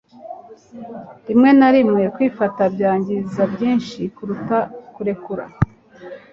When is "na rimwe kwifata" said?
1.59-2.61